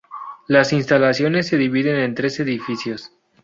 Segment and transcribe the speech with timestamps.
[0.47, 3.11] Las instalaciones se dividen en tres edificios.